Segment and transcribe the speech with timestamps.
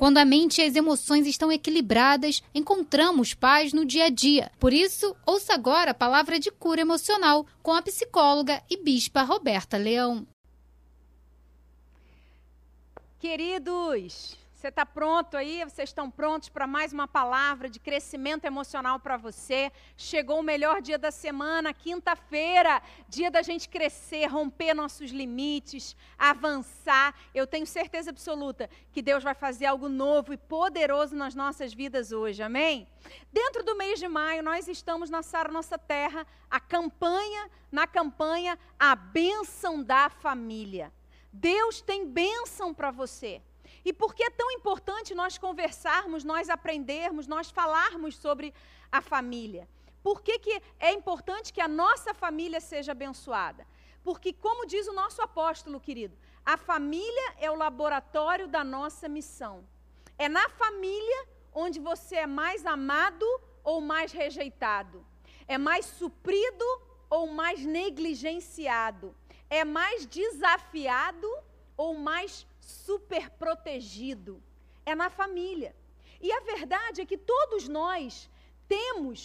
[0.00, 4.50] Quando a mente e as emoções estão equilibradas, encontramos paz no dia a dia.
[4.58, 9.76] Por isso, ouça agora a palavra de cura emocional com a psicóloga e bispa Roberta
[9.76, 10.26] Leão.
[13.18, 15.64] Queridos, você está pronto aí?
[15.64, 19.72] Vocês estão prontos para mais uma palavra de crescimento emocional para você?
[19.96, 27.14] Chegou o melhor dia da semana, quinta-feira, dia da gente crescer, romper nossos limites, avançar.
[27.34, 32.12] Eu tenho certeza absoluta que Deus vai fazer algo novo e poderoso nas nossas vidas
[32.12, 32.86] hoje, amém?
[33.32, 38.58] Dentro do mês de maio, nós estamos na Sara Nossa Terra, a campanha, na campanha,
[38.78, 40.92] a bênção da família.
[41.32, 43.40] Deus tem bênção para você.
[43.84, 48.52] E por que é tão importante nós conversarmos, nós aprendermos, nós falarmos sobre
[48.92, 49.68] a família?
[50.02, 53.66] Por que, que é importante que a nossa família seja abençoada?
[54.02, 59.66] Porque, como diz o nosso apóstolo querido, a família é o laboratório da nossa missão.
[60.18, 63.26] É na família onde você é mais amado
[63.62, 65.04] ou mais rejeitado,
[65.46, 66.64] é mais suprido
[67.08, 69.14] ou mais negligenciado,
[69.48, 71.28] é mais desafiado
[71.82, 74.32] ou mais super protegido.
[74.84, 75.74] É na família.
[76.20, 78.28] E a verdade é que todos nós
[78.68, 79.20] temos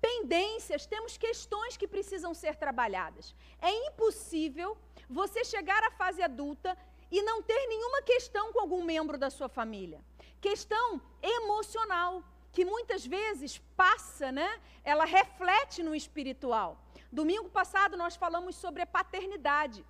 [0.00, 3.32] pendências, temos questões que precisam ser trabalhadas.
[3.60, 4.70] É impossível
[5.08, 6.76] você chegar à fase adulta
[7.08, 10.00] e não ter nenhuma questão com algum membro da sua família.
[10.40, 14.50] Questão emocional, que muitas vezes passa, né?
[14.82, 16.70] Ela reflete no espiritual.
[17.12, 19.84] Domingo passado nós falamos sobre a paternidade.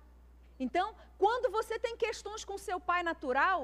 [0.65, 0.87] Então,
[1.23, 3.59] quando você tem questões com seu pai natural,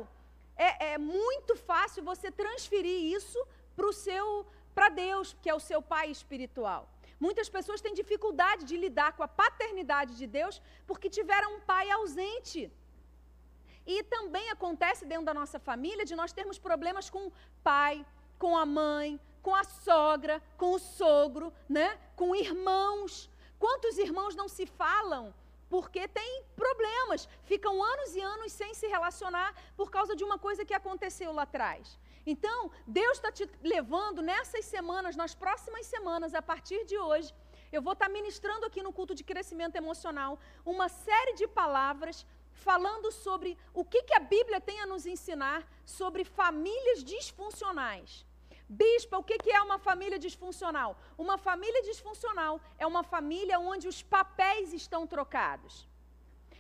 [0.68, 3.40] é, é muito fácil você transferir isso
[3.76, 4.26] para o seu
[4.78, 6.82] para Deus, que é o seu pai espiritual.
[7.26, 10.56] Muitas pessoas têm dificuldade de lidar com a paternidade de Deus
[10.88, 12.62] porque tiveram um pai ausente.
[13.94, 17.34] E também acontece dentro da nossa família de nós termos problemas com o
[17.70, 17.96] pai,
[18.44, 21.90] com a mãe, com a sogra, com o sogro, né?
[22.20, 23.14] com irmãos.
[23.64, 25.24] Quantos irmãos não se falam
[25.70, 30.66] porque tem problemas, ficam anos e anos sem se relacionar por causa de uma coisa
[30.66, 31.98] que aconteceu lá atrás.
[32.26, 37.34] Então, Deus está te levando nessas semanas, nas próximas semanas, a partir de hoje,
[37.72, 43.12] eu vou estar ministrando aqui no culto de crescimento emocional uma série de palavras falando
[43.12, 48.26] sobre o que, que a Bíblia tem a nos ensinar sobre famílias disfuncionais.
[48.70, 50.96] Bispa, o que é uma família disfuncional?
[51.18, 55.88] Uma família disfuncional é uma família onde os papéis estão trocados.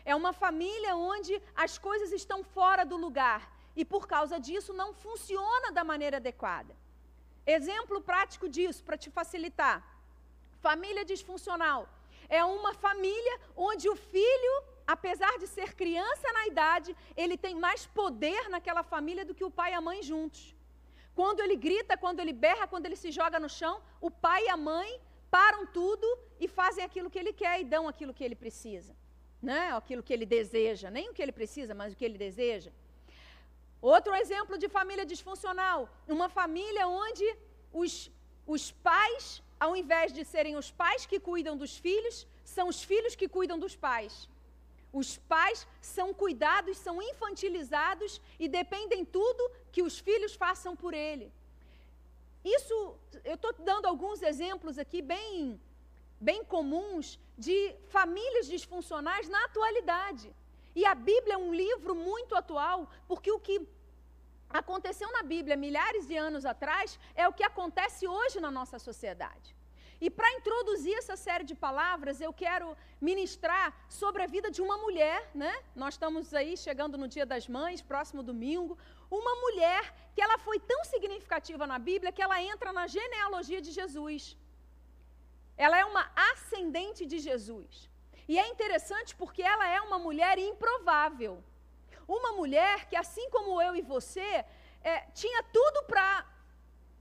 [0.03, 3.41] É uma família onde as coisas estão fora do lugar
[3.75, 6.75] e por causa disso não funciona da maneira adequada.
[7.45, 9.77] Exemplo prático disso, para te facilitar.
[10.59, 11.87] Família disfuncional
[12.27, 14.53] é uma família onde o filho,
[14.87, 19.51] apesar de ser criança na idade, ele tem mais poder naquela família do que o
[19.51, 20.55] pai e a mãe juntos.
[21.19, 23.75] Quando ele grita, quando ele berra, quando ele se joga no chão,
[24.07, 24.89] o pai e a mãe
[25.35, 26.07] param tudo
[26.43, 28.93] e fazem aquilo que ele quer e dão aquilo que ele precisa.
[29.47, 29.59] Né?
[29.79, 32.71] Aquilo que ele deseja, nem o que ele precisa, mas o que ele deseja.
[33.81, 37.27] Outro exemplo de família disfuncional, uma família onde
[37.81, 38.09] os,
[38.55, 43.13] os pais, ao invés de serem os pais que cuidam dos filhos, são os filhos
[43.13, 44.28] que cuidam dos pais.
[44.91, 51.31] Os pais são cuidados, são infantilizados e dependem tudo que os filhos façam por ele.
[52.43, 55.59] Isso, eu estou dando alguns exemplos aqui bem,
[56.19, 60.33] bem comuns de famílias disfuncionais na atualidade.
[60.75, 63.67] E a Bíblia é um livro muito atual, porque o que
[64.49, 69.58] aconteceu na Bíblia milhares de anos atrás é o que acontece hoje na nossa sociedade.
[70.05, 72.67] E para introduzir essa série de palavras, eu quero
[73.09, 73.65] ministrar
[74.01, 75.53] sobre a vida de uma mulher, né?
[75.75, 78.77] Nós estamos aí chegando no Dia das Mães, próximo domingo.
[79.19, 79.81] Uma mulher
[80.15, 84.37] que ela foi tão significativa na Bíblia que ela entra na genealogia de Jesus.
[85.57, 87.89] Ela é uma ascendente de Jesus.
[88.25, 91.43] E é interessante porque ela é uma mulher improvável.
[92.07, 94.45] Uma mulher que, assim como eu e você,
[94.81, 96.25] é, tinha tudo para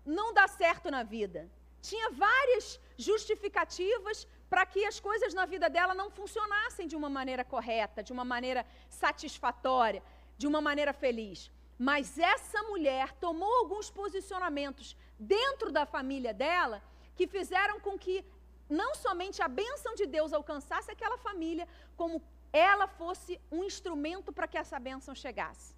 [0.05, 1.49] não dar certo na vida
[1.81, 7.45] tinha várias justificativas para que as coisas na vida dela não funcionassem de uma maneira
[7.45, 10.03] correta, de uma maneira satisfatória,
[10.37, 11.51] de uma maneira feliz.
[11.79, 16.83] Mas essa mulher tomou alguns posicionamentos dentro da família dela
[17.15, 18.25] que fizeram com que
[18.69, 21.67] não somente a bênção de Deus alcançasse aquela família,
[21.97, 22.21] como
[22.53, 25.75] ela fosse um instrumento para que essa bênção chegasse.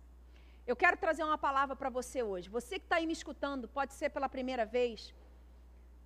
[0.67, 2.49] Eu quero trazer uma palavra para você hoje.
[2.49, 5.13] Você que está aí me escutando, pode ser pela primeira vez.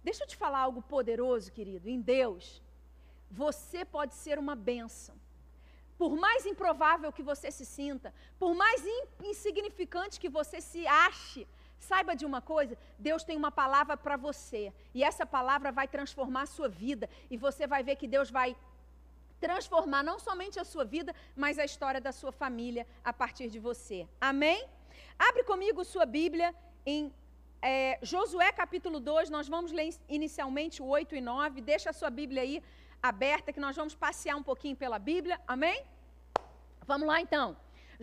[0.05, 1.89] Deixa eu te falar algo poderoso, querido.
[1.89, 2.63] Em Deus,
[3.31, 5.17] você pode ser uma bênção.
[5.97, 8.83] por mais improvável que você se sinta, por mais
[9.23, 11.47] insignificante que você se ache,
[11.79, 16.43] saiba de uma coisa: Deus tem uma palavra para você, e essa palavra vai transformar
[16.43, 18.57] a sua vida, e você vai ver que Deus vai
[19.41, 23.59] transformar não somente a sua vida, mas a história da sua família a partir de
[23.59, 24.09] você.
[24.21, 24.67] Amém?
[25.19, 26.55] Abre comigo sua Bíblia
[26.85, 27.13] em
[27.71, 31.63] é, Josué capítulo 2, nós vamos ler inicialmente o 8 e 9.
[31.73, 32.57] Deixa a sua Bíblia aí
[33.11, 35.37] aberta, que nós vamos passear um pouquinho pela Bíblia.
[35.55, 35.79] Amém?
[36.91, 37.57] Vamos lá então.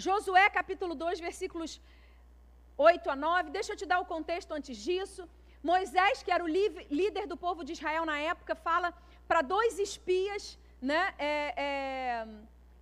[0.05, 1.79] Josué capítulo 2, versículos
[2.75, 3.51] 8 a 9.
[3.57, 5.29] Deixa eu te dar o contexto antes disso.
[5.71, 6.51] Moisés, que era o
[7.01, 8.89] líder do povo de Israel na época, fala
[9.27, 11.13] para dois espias, né?
[11.19, 12.27] É, é,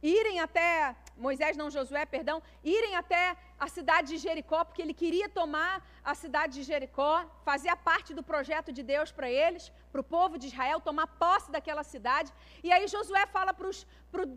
[0.02, 3.36] irem até, Moisés não Josué, perdão, irem até
[3.66, 5.74] a cidade de Jericó, porque ele queria tomar
[6.12, 7.14] a cidade de Jericó,
[7.50, 11.52] fazia parte do projeto de Deus para eles, para o povo de Israel, tomar posse
[11.56, 12.32] daquela cidade.
[12.64, 13.54] E aí Josué fala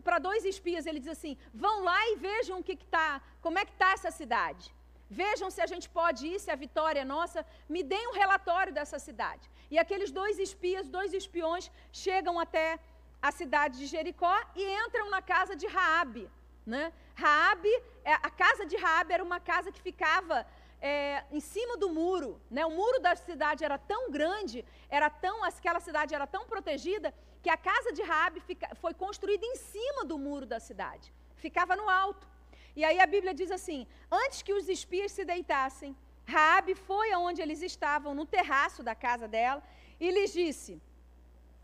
[0.05, 3.65] para dois espias, ele diz assim, vão lá e vejam o que está, como é
[3.65, 4.65] que está essa cidade.
[5.09, 8.73] Vejam se a gente pode ir, se a vitória é nossa, me deem um relatório
[8.77, 9.49] dessa cidade.
[9.73, 12.79] E aqueles dois espias, dois espiões, chegam até
[13.21, 16.25] a cidade de Jericó e entram na casa de Raabe.
[16.65, 16.93] Né?
[17.15, 17.69] Raabe,
[18.03, 20.45] é, a casa de Raabe era uma casa que ficava
[20.81, 22.41] é, em cima do muro.
[22.49, 22.65] Né?
[22.65, 27.49] O muro da cidade era tão grande, era tão, aquela cidade era tão protegida, que
[27.49, 31.13] a casa de Raabe fica, foi construída em cima do muro da cidade.
[31.35, 32.27] Ficava no alto.
[32.75, 35.95] E aí a Bíblia diz assim: antes que os espias se deitassem,
[36.25, 39.61] Raabe foi aonde eles estavam, no terraço da casa dela,
[39.99, 40.81] e lhes disse: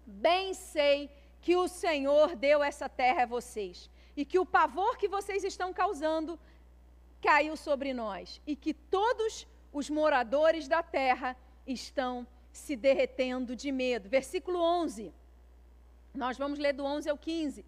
[0.05, 1.09] Bem sei
[1.41, 5.71] que o Senhor deu essa terra a vocês e que o pavor que vocês estão
[5.71, 6.37] causando
[7.21, 14.09] caiu sobre nós e que todos os moradores da terra estão se derretendo de medo.
[14.09, 15.13] Versículo 11.
[16.13, 17.63] Nós vamos ler do 11 ao 15.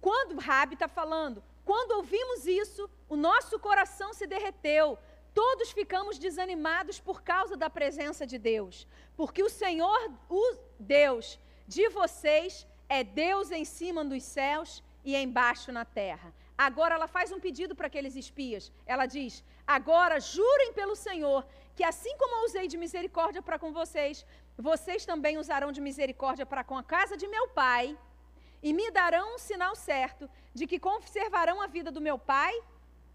[0.00, 4.98] Quando Rabi está falando, quando ouvimos isso, o nosso coração se derreteu.
[5.34, 11.38] Todos ficamos desanimados por causa da presença de Deus, porque o Senhor, o Deus,
[11.68, 12.66] de vocês
[12.98, 16.28] é Deus em cima dos céus e embaixo na terra.
[16.68, 18.64] Agora ela faz um pedido para aqueles espias.
[18.92, 19.32] Ela diz:
[19.76, 21.40] Agora jurem pelo Senhor
[21.80, 24.26] que assim como eu usei de misericórdia para com vocês,
[24.58, 27.96] vocês também usarão de misericórdia para com a casa de meu pai,
[28.62, 32.52] e me darão um sinal certo de que conservarão a vida do meu pai,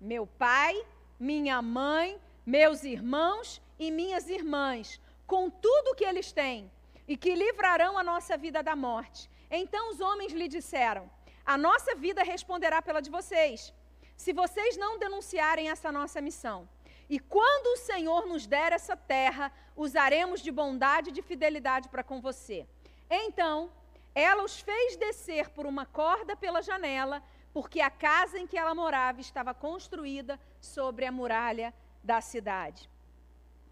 [0.01, 0.73] meu pai,
[1.19, 6.71] minha mãe, meus irmãos e minhas irmãs, com tudo o que eles têm,
[7.07, 9.29] e que livrarão a nossa vida da morte.
[9.57, 11.09] Então os homens lhe disseram:
[11.45, 13.73] A nossa vida responderá pela de vocês,
[14.15, 16.67] se vocês não denunciarem essa nossa missão.
[17.09, 22.03] E quando o Senhor nos der essa terra, usaremos de bondade e de fidelidade para
[22.03, 22.65] com você.
[23.09, 23.71] Então,
[24.15, 27.21] ela os fez descer por uma corda pela janela,
[27.53, 31.73] porque a casa em que ela morava estava construída sobre a muralha
[32.03, 32.89] da cidade.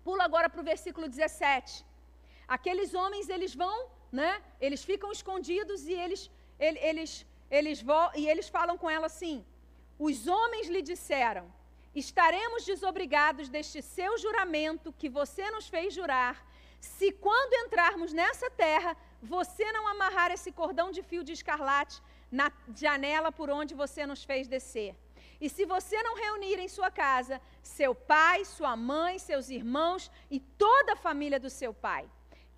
[0.04, 1.86] Pula agora para o versículo 17.
[2.48, 3.90] Aqueles homens, eles vão,
[4.20, 4.32] né?
[4.66, 6.22] Eles ficam escondidos e eles,
[6.60, 9.44] eles, eles, vão, e eles falam com ela assim:
[10.08, 11.46] Os homens lhe disseram:
[12.04, 16.36] Estaremos desobrigados deste seu juramento que você nos fez jurar,
[16.80, 22.02] se quando entrarmos nessa terra, você não amarrar esse cordão de fio de escarlate
[22.40, 24.96] na janela por onde você nos fez descer.
[25.42, 30.40] E se você não reunir em sua casa seu pai, sua mãe, seus irmãos e
[30.40, 32.06] toda a família do seu pai.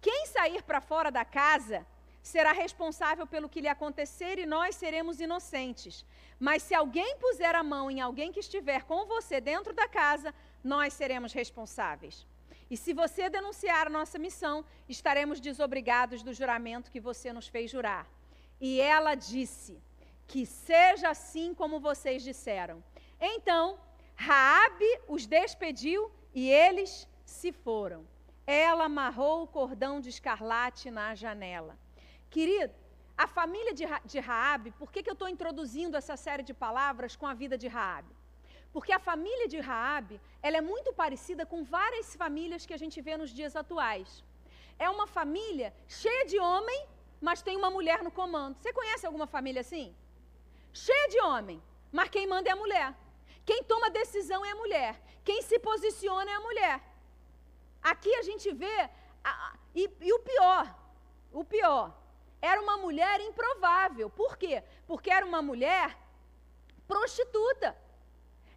[0.06, 1.78] Quem sair para fora da casa
[2.22, 6.06] será responsável pelo que lhe acontecer e nós seremos inocentes.
[6.40, 10.32] Mas se alguém puser a mão em alguém que estiver com você dentro da casa,
[10.64, 12.16] nós seremos responsáveis.
[12.70, 17.72] E se você denunciar a nossa missão, estaremos desobrigados do juramento que você nos fez
[17.72, 18.08] jurar.
[18.62, 19.82] E ela disse:
[20.28, 22.84] Que seja assim como vocês disseram.
[23.20, 23.80] Então,
[24.16, 28.06] Raabe os despediu e eles se foram
[28.46, 31.78] ela amarrou o cordão de escarlate na janela.
[32.30, 32.74] Querido,
[33.18, 37.16] a família de, de Raabe, por que, que eu estou introduzindo essa série de palavras
[37.16, 38.14] com a vida de Raabe?
[38.74, 43.02] Porque a família de Raabe, ela é muito parecida com várias famílias que a gente
[43.02, 44.24] vê nos dias atuais.
[44.78, 46.86] É uma família cheia de homem,
[47.22, 48.58] mas tem uma mulher no comando.
[48.58, 49.96] Você conhece alguma família assim?
[50.74, 52.94] Cheia de homem, mas quem manda é a mulher.
[53.46, 55.02] Quem toma decisão é a mulher.
[55.24, 56.82] Quem se posiciona é a mulher.
[57.92, 58.90] Aqui a gente vê,
[59.24, 60.76] a, e, e o pior,
[61.32, 61.96] o pior,
[62.42, 64.10] era uma mulher improvável.
[64.10, 64.64] Por quê?
[64.88, 65.96] Porque era uma mulher
[66.88, 67.78] prostituta.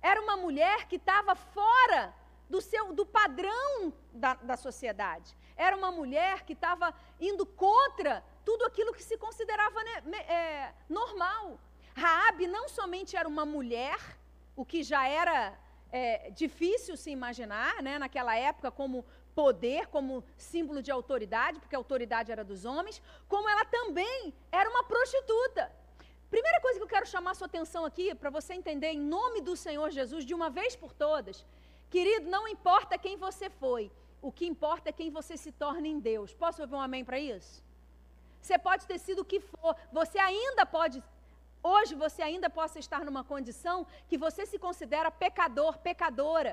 [0.00, 2.14] Era uma mulher que estava fora
[2.48, 5.36] do, seu, do padrão da, da sociedade.
[5.56, 11.60] Era uma mulher que estava indo contra tudo aquilo que se considerava né, é, normal.
[11.94, 13.98] Raabe não somente era uma mulher,
[14.56, 15.58] o que já era
[15.90, 19.04] é, difícil se imaginar, né, naquela época, como
[19.40, 22.96] poder, como símbolo de autoridade, porque a autoridade era dos homens,
[23.32, 25.64] como ela também era uma prostituta.
[26.34, 29.54] Primeira coisa que eu quero chamar sua atenção aqui, para você entender em nome do
[29.66, 31.36] Senhor Jesus, de uma vez por todas,
[31.94, 33.84] querido, não importa quem você foi,
[34.20, 36.34] o que importa é quem você se torna em Deus.
[36.34, 37.54] Posso ouvir um amém para isso?
[38.42, 40.98] Você pode ter sido o que for, você ainda pode
[41.62, 46.52] hoje você ainda possa estar numa condição que você se considera pecador, pecadora,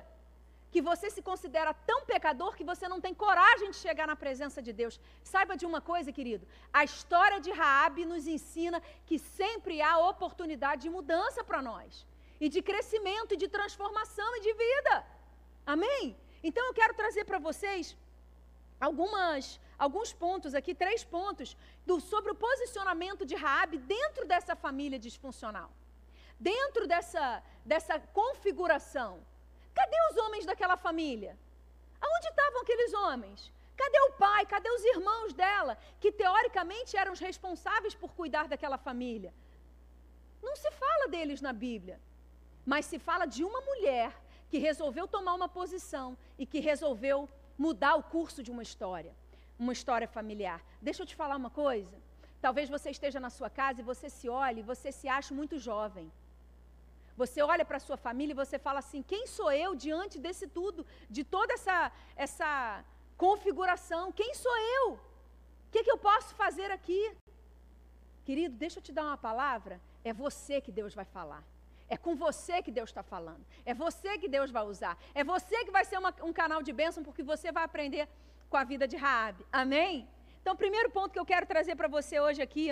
[0.75, 4.60] que você se considera tão pecador que você não tem coragem de chegar na presença
[4.65, 4.96] de Deus.
[5.32, 6.46] Saiba de uma coisa, querido,
[6.79, 12.05] a história de Raabe nos ensina que sempre há oportunidade de mudança para nós,
[12.44, 14.96] e de crescimento, e de transformação e de vida.
[15.74, 16.01] Amém?
[16.48, 17.96] Então eu quero trazer para vocês
[18.88, 19.46] algumas,
[19.86, 21.55] alguns pontos aqui, três pontos,
[21.88, 25.72] do, sobre o posicionamento de Raabe dentro dessa família disfuncional.
[26.51, 27.25] Dentro dessa,
[27.74, 29.13] dessa configuração.
[29.79, 31.38] Cadê os homens daquela família?
[32.01, 33.51] Aonde estavam aqueles homens?
[33.82, 34.46] Cadê o pai?
[34.46, 39.34] Cadê os irmãos dela, que teoricamente eram os responsáveis por cuidar daquela família?
[40.41, 42.00] Não se fala deles na Bíblia,
[42.65, 44.12] mas se fala de uma mulher
[44.50, 47.27] que resolveu tomar uma posição e que resolveu
[47.58, 49.13] mudar o curso de uma história,
[49.58, 50.62] uma história familiar.
[50.82, 51.96] Deixa eu te falar uma coisa.
[52.46, 56.12] Talvez você esteja na sua casa e você se olhe você se acha muito jovem.
[57.22, 60.48] Você olha para a sua família e você fala assim: quem sou eu diante desse
[60.48, 62.84] tudo, de toda essa, essa
[63.17, 64.12] configuração?
[64.12, 64.93] Quem sou eu?
[64.93, 65.00] O
[65.72, 67.01] que, que eu posso fazer aqui?
[68.25, 69.79] Querido, deixa eu te dar uma palavra.
[70.03, 71.43] É você que Deus vai falar.
[71.88, 73.45] É com você que Deus está falando.
[73.65, 74.98] É você que Deus vai usar.
[75.13, 78.07] É você que vai ser uma, um canal de bênção, porque você vai aprender
[78.50, 79.45] com a vida de Raabe.
[79.51, 80.07] Amém?
[80.41, 82.67] Então, primeiro ponto que eu quero trazer para você hoje aqui,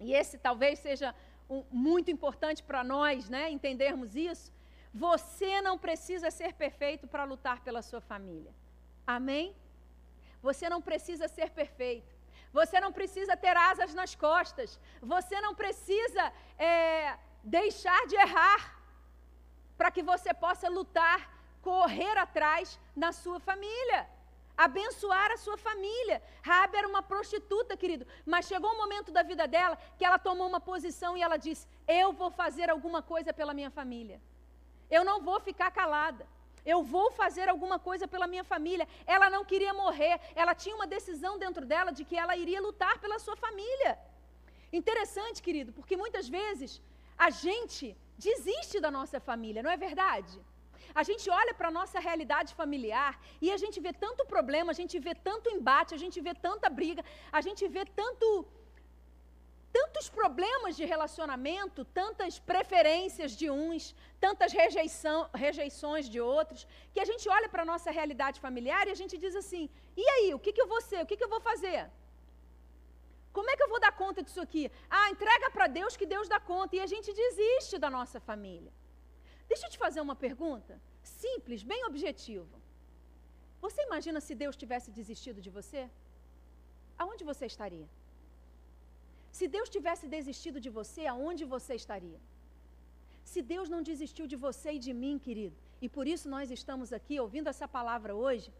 [0.00, 1.14] e esse talvez seja
[1.52, 4.48] um, muito importante para nós, né, entendermos isso.
[5.06, 8.52] Você não precisa ser perfeito para lutar pela sua família.
[9.06, 9.46] Amém?
[10.48, 12.12] Você não precisa ser perfeito.
[12.58, 14.78] Você não precisa ter asas nas costas.
[15.00, 16.24] Você não precisa
[16.58, 18.60] é, deixar de errar
[19.78, 21.20] para que você possa lutar,
[21.70, 24.00] correr atrás na sua família,
[24.66, 26.16] abençoar a sua família.
[26.48, 30.46] Rabi era uma prostituta, querido, mas chegou um momento da vida dela que ela tomou
[30.52, 31.66] uma posição e ela disse:
[32.02, 34.20] Eu vou fazer alguma coisa pela minha família.
[34.96, 36.24] Eu não vou ficar calada.
[36.72, 38.86] Eu vou fazer alguma coisa pela minha família.
[39.14, 40.14] Ela não queria morrer.
[40.42, 43.92] Ela tinha uma decisão dentro dela de que ela iria lutar pela sua família.
[44.80, 46.80] Interessante, querido, porque muitas vezes
[47.26, 47.86] a gente
[48.26, 50.36] desiste da nossa família, não é verdade?
[51.00, 54.78] A gente olha para a nossa realidade familiar e a gente vê tanto problema, a
[54.80, 57.04] gente vê tanto embate, a gente vê tanta briga,
[57.38, 58.26] a gente vê tanto
[59.78, 63.94] tantos problemas de relacionamento, tantas preferências de uns,
[64.24, 68.90] tantas rejeição, rejeições de outros, que a gente olha para a nossa realidade familiar e
[68.96, 69.64] a gente diz assim:
[69.96, 71.00] e aí, o que, que eu vou ser?
[71.02, 71.80] O que, que eu vou fazer?
[73.32, 74.70] Como é que eu vou dar conta disso aqui?
[74.90, 76.76] Ah, entrega para Deus que Deus dá conta.
[76.76, 78.70] E a gente desiste da nossa família.
[79.52, 80.74] Deixa eu te fazer uma pergunta
[81.22, 82.56] simples, bem objetiva.
[83.64, 85.82] Você imagina se Deus tivesse desistido de você?
[87.02, 87.88] Aonde você estaria?
[89.38, 92.20] Se Deus tivesse desistido de você, aonde você estaria?
[93.32, 96.90] Se Deus não desistiu de você e de mim, querido, e por isso nós estamos
[96.98, 98.50] aqui ouvindo essa palavra hoje,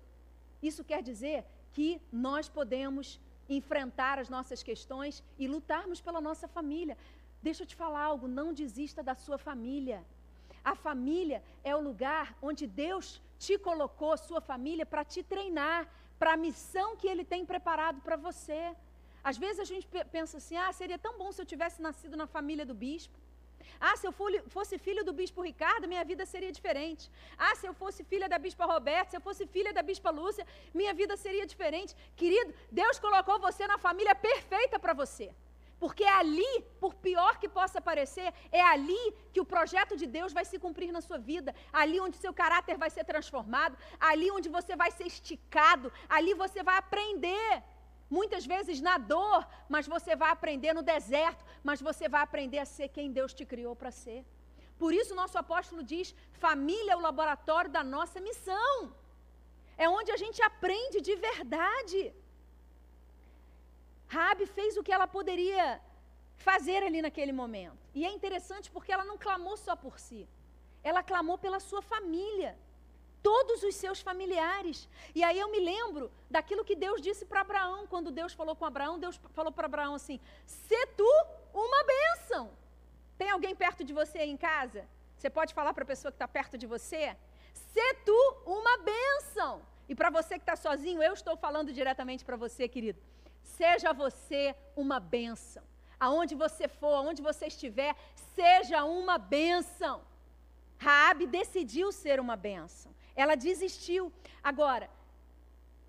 [0.71, 1.39] isso quer dizer
[1.77, 1.89] que
[2.29, 3.19] nós podemos
[3.59, 6.97] enfrentar as nossas questões e lutarmos pela nossa família.
[7.49, 10.01] Deixa eu te falar algo, não desista da sua família.
[10.65, 15.89] A família é o lugar onde Deus te colocou, sua família, para te treinar,
[16.19, 18.63] para a missão que Ele tem preparado para você.
[19.25, 22.27] Às vezes a gente pensa assim: ah, seria tão bom se eu tivesse nascido na
[22.27, 23.17] família do bispo.
[23.81, 24.13] Ah, se eu
[24.55, 27.11] fosse filho do bispo Ricardo, minha vida seria diferente.
[27.37, 30.47] Ah, se eu fosse filha da bispa Roberta, se eu fosse filha da bispa Lúcia,
[30.73, 31.97] minha vida seria diferente.
[32.17, 35.33] Querido, Deus colocou você na família perfeita para você.
[35.83, 38.29] Porque é ali, por pior que possa parecer,
[38.61, 42.23] é ali que o projeto de Deus vai se cumprir na sua vida, ali onde
[42.25, 43.77] seu caráter vai ser transformado,
[44.11, 47.51] ali onde você vai ser esticado, ali você vai aprender
[48.19, 49.41] muitas vezes na dor,
[49.75, 53.45] mas você vai aprender no deserto, mas você vai aprender a ser quem Deus te
[53.53, 54.21] criou para ser.
[54.83, 56.15] Por isso, nosso apóstolo diz:
[56.47, 58.73] família é o laboratório da nossa missão.
[59.77, 62.01] É onde a gente aprende de verdade.
[64.15, 65.81] Rabi fez o que ela poderia
[66.49, 67.83] fazer ali naquele momento.
[67.99, 70.23] E é interessante porque ela não clamou só por si,
[70.91, 72.53] ela clamou pela sua família
[73.29, 74.79] todos os seus familiares.
[75.19, 76.05] E aí eu me lembro
[76.35, 79.95] daquilo que Deus disse para Abraão, quando Deus falou com Abraão, Deus falou para Abraão
[80.01, 81.13] assim: "Se tu
[81.67, 82.45] uma bênção".
[83.21, 84.83] Tem alguém perto de você aí em casa?
[85.17, 87.03] Você pode falar para a pessoa que está perto de você?
[87.73, 88.21] Ser tu
[88.59, 89.51] uma bênção.
[89.89, 93.01] E para você que está sozinho, eu estou falando diretamente para você, querido.
[93.43, 95.63] Seja você uma bênção.
[95.99, 97.95] Aonde você for, aonde você estiver,
[98.35, 100.03] seja uma bênção.
[100.79, 102.93] Raabe decidiu ser uma bênção.
[103.15, 104.13] Ela desistiu.
[104.43, 104.91] Agora,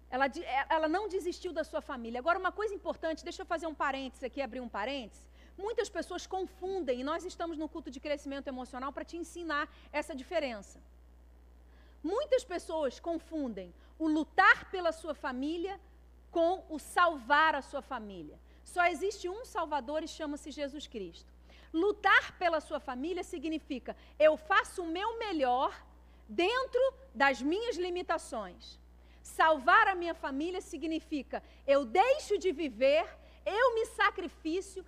[0.09, 0.25] ela,
[0.69, 2.19] ela não desistiu da sua família.
[2.19, 5.27] Agora, uma coisa importante, deixa eu fazer um parênteses aqui, abrir um parênteses.
[5.57, 10.13] Muitas pessoas confundem, e nós estamos no culto de crescimento emocional para te ensinar essa
[10.15, 10.79] diferença.
[12.03, 15.79] Muitas pessoas confundem o lutar pela sua família
[16.35, 18.37] com o salvar a sua família.
[18.73, 21.31] Só existe um Salvador e chama-se Jesus Cristo.
[21.71, 23.95] Lutar pela sua família significa
[24.27, 25.71] eu faço o meu melhor
[26.27, 26.83] dentro
[27.23, 28.79] das minhas limitações.
[29.21, 33.05] Salvar a minha família significa eu deixo de viver,
[33.45, 34.83] eu me sacrifício,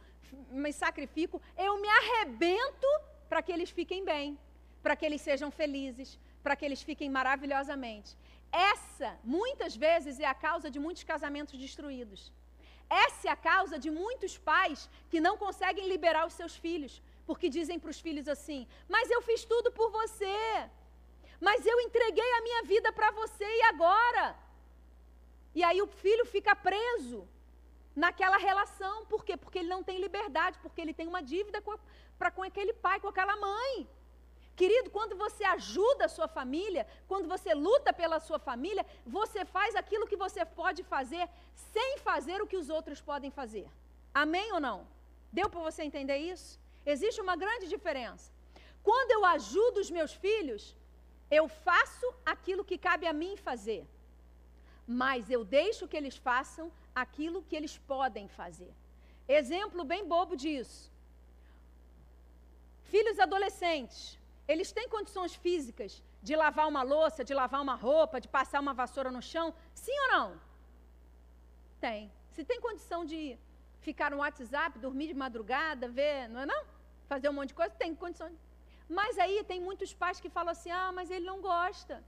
[0.49, 2.87] me sacrifico, eu me arrebento
[3.29, 4.37] para que eles fiquem bem,
[4.83, 8.17] para que eles sejam felizes, para que eles fiquem maravilhosamente.
[8.51, 12.31] Essa, muitas vezes, é a causa de muitos casamentos destruídos.
[12.89, 17.49] Essa é a causa de muitos pais que não conseguem liberar os seus filhos, porque
[17.49, 20.37] dizem para os filhos assim: Mas eu fiz tudo por você,
[21.39, 24.35] mas eu entreguei a minha vida para você e agora?
[25.53, 27.27] E aí o filho fica preso
[27.95, 29.05] naquela relação.
[29.05, 29.35] Por quê?
[29.37, 31.61] Porque ele não tem liberdade, porque ele tem uma dívida
[32.19, 33.87] para com aquele pai, com aquela mãe.
[34.59, 39.75] Querido, quando você ajuda a sua família, quando você luta pela sua família, você faz
[39.81, 41.23] aquilo que você pode fazer
[41.73, 43.67] sem fazer o que os outros podem fazer.
[44.23, 44.77] Amém ou não?
[45.39, 46.49] Deu para você entender isso?
[46.93, 48.31] Existe uma grande diferença.
[48.87, 50.63] Quando eu ajudo os meus filhos,
[51.29, 53.83] eu faço aquilo que cabe a mim fazer.
[55.03, 56.71] Mas eu deixo que eles façam
[57.03, 58.71] aquilo que eles podem fazer.
[59.27, 60.81] Exemplo bem bobo disso.
[62.93, 64.01] Filhos adolescentes,
[64.47, 68.73] eles têm condições físicas de lavar uma louça, de lavar uma roupa, de passar uma
[68.73, 69.53] vassoura no chão?
[69.73, 70.41] Sim ou não?
[71.79, 72.11] Tem.
[72.31, 73.37] Se tem condição de
[73.79, 76.63] ficar no WhatsApp, dormir de madrugada, ver, não é não?
[77.07, 78.29] Fazer um monte de coisa, tem condição.
[78.87, 82.03] Mas aí tem muitos pais que falam assim: ah, mas ele não gosta.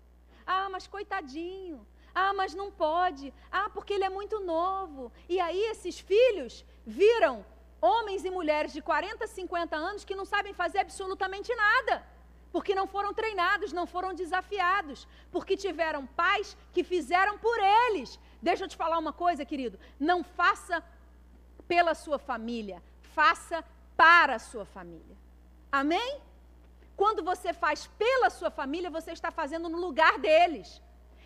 [0.45, 1.85] Ah, mas coitadinho.
[2.13, 3.33] Ah, mas não pode.
[3.51, 5.11] Ah, porque ele é muito novo.
[5.27, 7.45] E aí esses filhos viram
[7.81, 12.03] homens e mulheres de 40, 50 anos que não sabem fazer absolutamente nada
[12.57, 18.19] porque não foram treinados, não foram desafiados, porque tiveram pais que fizeram por eles.
[18.41, 20.83] Deixa eu te falar uma coisa, querido: não faça
[21.67, 22.81] pela sua família,
[23.19, 23.63] faça
[23.95, 25.15] para a sua família.
[25.71, 26.19] Amém?
[27.01, 30.81] Quando você faz pela sua família, você está fazendo no lugar deles.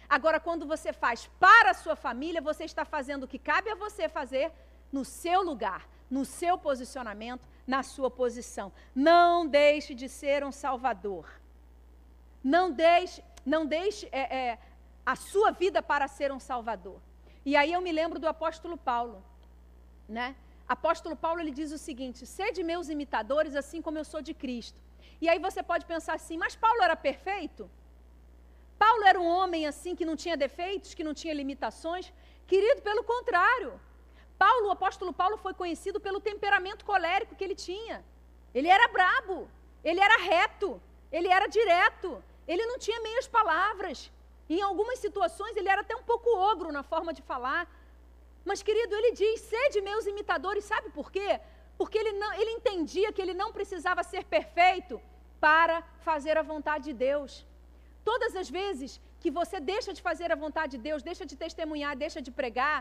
[0.09, 3.81] Agora, quando você faz para a sua família, você está fazendo o que cabe a
[3.85, 4.51] você fazer
[4.91, 8.71] no seu lugar, no seu posicionamento, na sua posição.
[8.93, 11.25] Não deixe de ser um salvador.
[12.43, 14.59] Não deixe, não deixe é, é,
[15.05, 16.99] a sua vida para ser um salvador.
[17.45, 19.23] E aí eu me lembro do apóstolo Paulo,
[20.07, 20.35] né?
[20.67, 24.79] Apóstolo Paulo ele diz o seguinte: "Sede meus imitadores, assim como eu sou de Cristo".
[25.19, 27.69] E aí você pode pensar assim: "Mas Paulo era perfeito?"
[28.83, 32.11] Paulo era um homem assim que não tinha defeitos, que não tinha limitações?
[32.47, 33.79] Querido, pelo contrário.
[34.43, 37.97] Paulo, o apóstolo Paulo foi conhecido pelo temperamento colérico que ele tinha.
[38.57, 39.37] Ele era brabo,
[39.89, 40.69] ele era reto,
[41.17, 42.09] ele era direto,
[42.51, 43.97] ele não tinha meias palavras.
[44.55, 47.61] Em algumas situações ele era até um pouco ogro na forma de falar.
[48.49, 51.29] Mas, querido, ele diz: sede meus imitadores, sabe por quê?
[51.79, 54.95] Porque ele, não, ele entendia que ele não precisava ser perfeito
[55.45, 55.77] para
[56.07, 57.45] fazer a vontade de Deus.
[58.09, 61.93] Todas as vezes que você deixa de fazer a vontade de Deus, deixa de testemunhar,
[62.05, 62.79] deixa de pregar,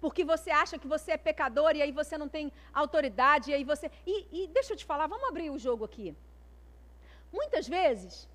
[0.00, 3.64] porque você acha que você é pecador e aí você não tem autoridade, e aí
[3.64, 3.90] você.
[4.06, 6.14] E, e deixa eu te falar, vamos abrir o jogo aqui.
[7.32, 8.28] Muitas vezes,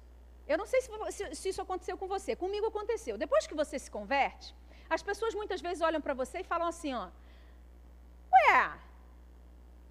[0.47, 3.17] eu não sei se, se, se isso aconteceu com você, comigo aconteceu.
[3.17, 4.55] Depois que você se converte,
[4.89, 7.07] as pessoas muitas vezes olham para você e falam assim: ó,
[8.33, 8.79] ué,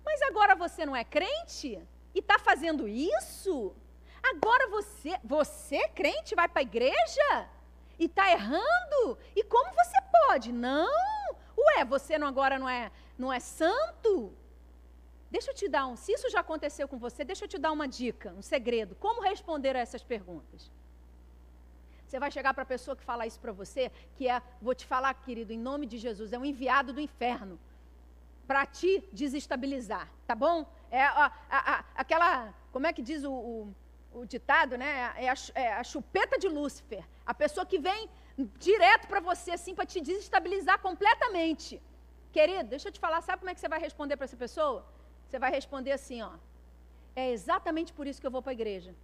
[0.05, 1.81] mas agora você não é crente?
[2.15, 3.73] E está fazendo isso?
[4.23, 7.49] Agora você, você é crente, vai para a igreja?
[7.99, 9.19] E está errando?
[9.37, 10.53] E como você pode?
[10.53, 11.20] Não!
[11.67, 14.33] Ué, você não, agora não é, não é santo?
[15.31, 17.71] Deixa eu te dar um, se isso já aconteceu com você, deixa eu te dar
[17.71, 18.97] uma dica, um segredo.
[18.97, 20.71] Como responder a essas perguntas?
[22.07, 24.85] Você vai chegar para a pessoa que fala isso para você, que é, vou te
[24.85, 27.57] falar, querido, em nome de Jesus, é um enviado do inferno
[28.49, 30.67] para te desestabilizar, tá bom?
[30.91, 33.75] É a, a, aquela, como é que diz o, o,
[34.13, 35.13] o ditado, né?
[35.17, 37.05] É é a chupeta de Lúcifer.
[37.25, 38.11] A pessoa que vem
[38.59, 41.81] direto para você, assim, para te desestabilizar completamente.
[42.33, 44.85] Querido, deixa eu te falar, sabe como é que você vai responder para essa pessoa?
[45.27, 46.33] Você vai responder assim, ó.
[47.15, 48.95] é exatamente por isso que eu vou para a igreja.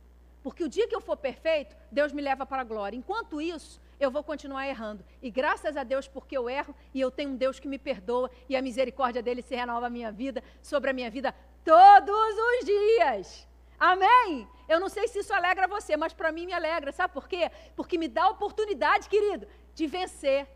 [0.42, 2.96] Porque o dia que eu for perfeito, Deus me leva para a glória.
[2.96, 5.04] Enquanto isso, eu vou continuar errando.
[5.20, 8.30] E graças a Deus, porque eu erro e eu tenho um Deus que me perdoa
[8.48, 12.64] e a misericórdia dele se renova a minha vida, sobre a minha vida todos os
[12.64, 13.48] dias.
[13.78, 14.46] Amém?
[14.68, 16.92] Eu não sei se isso alegra você, mas para mim me alegra.
[16.92, 17.50] Sabe por quê?
[17.74, 20.46] Porque me dá a oportunidade, querido, de vencer.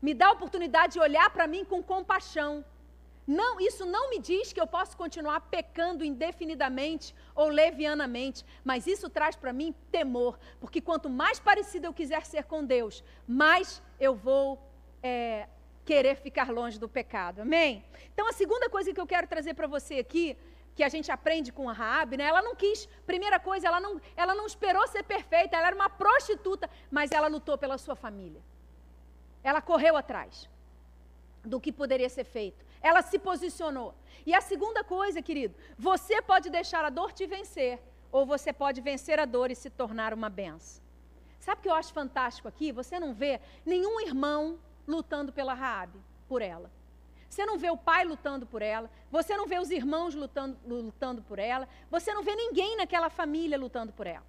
[0.00, 2.64] Me dá a oportunidade de olhar para mim com compaixão.
[3.26, 9.10] Não, isso não me diz que eu posso continuar pecando indefinidamente ou levianamente, mas isso
[9.10, 14.14] traz para mim temor, porque quanto mais parecido eu quiser ser com Deus, mais eu
[14.14, 14.62] vou
[15.02, 15.48] é,
[15.84, 17.40] querer ficar longe do pecado.
[17.40, 17.84] Amém?
[18.12, 20.36] Então a segunda coisa que eu quero trazer para você aqui
[20.76, 22.24] que a gente aprende com a Raab, né?
[22.24, 25.88] Ela não quis, primeira coisa, ela não, ela não esperou ser perfeita, ela era uma
[25.88, 28.42] prostituta, mas ela lutou pela sua família.
[29.42, 30.48] Ela correu atrás
[31.42, 32.64] do que poderia ser feito.
[32.82, 33.94] Ela se posicionou.
[34.26, 37.80] E a segunda coisa, querido, você pode deixar a dor te vencer,
[38.12, 40.84] ou você pode vencer a dor e se tornar uma benção.
[41.40, 42.70] Sabe o que eu acho fantástico aqui?
[42.72, 46.70] Você não vê nenhum irmão lutando pela Raabe, por ela.
[47.28, 51.22] Você não vê o pai lutando por ela, você não vê os irmãos lutando, lutando
[51.22, 54.24] por ela, você não vê ninguém naquela família lutando por ela.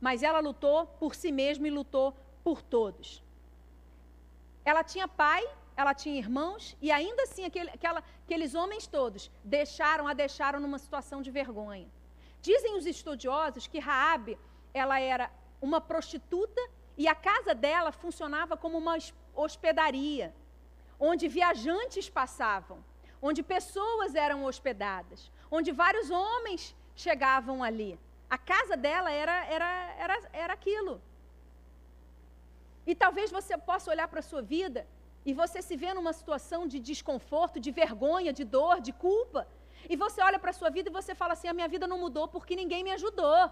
[0.00, 3.22] Mas ela lutou por si mesma e lutou por todos.
[4.64, 10.06] Ela tinha pai, ela tinha irmãos, e ainda assim aquele, aquela, aqueles homens todos deixaram,
[10.06, 11.88] a deixaram numa situação de vergonha.
[12.42, 14.38] Dizem os estudiosos que Raabe,
[14.72, 16.60] ela era uma prostituta
[16.96, 18.96] e a casa dela funcionava como uma
[19.34, 20.34] hospedaria
[21.00, 22.78] onde viajantes passavam,
[23.22, 27.98] onde pessoas eram hospedadas, onde vários homens chegavam ali.
[28.28, 29.70] A casa dela era, era,
[30.04, 31.00] era, era aquilo.
[32.86, 34.86] E talvez você possa olhar para a sua vida
[35.24, 39.46] e você se vê numa situação de desconforto, de vergonha, de dor, de culpa.
[39.88, 41.98] E você olha para a sua vida e você fala assim: a minha vida não
[41.98, 43.50] mudou porque ninguém me ajudou.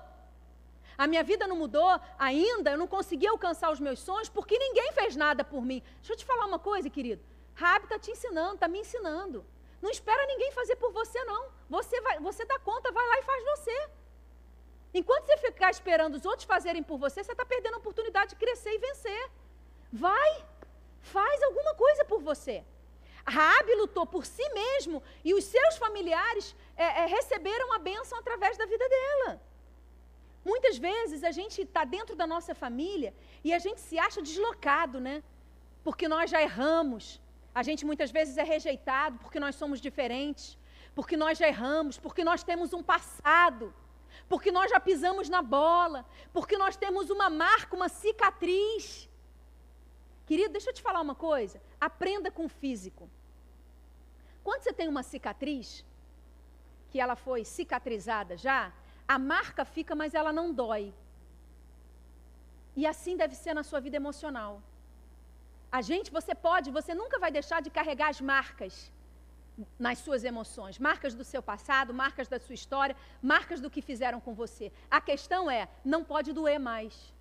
[0.97, 4.93] A minha vida não mudou ainda, eu não consegui alcançar os meus sonhos porque ninguém
[4.93, 5.81] fez nada por mim.
[5.99, 7.23] Deixa eu te falar uma coisa, querido.
[7.61, 9.39] Rabi está te ensinando, está me ensinando.
[9.83, 11.43] Não espera ninguém fazer por você, não.
[11.69, 13.77] Você, vai, você dá conta, vai lá e faz você.
[14.95, 18.37] Enquanto você ficar esperando os outros fazerem por você, você está perdendo a oportunidade de
[18.37, 19.31] crescer e vencer.
[19.93, 20.33] Vai,
[21.01, 22.65] faz alguma coisa por você.
[23.27, 28.57] Raabe lutou por si mesmo e os seus familiares é, é, receberam a bênção através
[28.57, 29.31] da vida dela.
[30.45, 33.13] Muitas vezes a gente está dentro da nossa família
[33.45, 35.23] e a gente se acha deslocado, né?
[35.85, 37.21] Porque nós já erramos,
[37.59, 40.57] a gente muitas vezes é rejeitado porque nós somos diferentes,
[40.95, 43.75] porque nós já erramos, porque nós temos um passado,
[44.29, 46.01] porque nós já pisamos na bola,
[46.33, 49.09] porque nós temos uma marca, uma cicatriz.
[50.29, 51.61] Querido, deixa eu te falar uma coisa.
[51.81, 53.11] Aprenda com o físico.
[54.45, 55.85] Quando você tem uma cicatriz,
[56.91, 58.73] que ela foi cicatrizada já,
[59.17, 60.95] a marca fica, mas ela não dói.
[62.77, 64.63] E assim deve ser na sua vida emocional.
[65.71, 68.91] A gente, você pode, você nunca vai deixar de carregar as marcas
[69.79, 74.21] nas suas emoções, marcas do seu passado, marcas da sua história, marcas do que fizeram
[74.21, 74.73] com você.
[74.91, 77.13] A questão é, não pode doer mais.